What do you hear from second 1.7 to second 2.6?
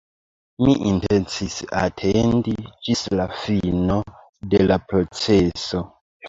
atendi